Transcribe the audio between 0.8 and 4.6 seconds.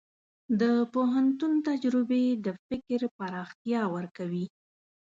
پوهنتون تجربې د فکر پراختیا ورکوي.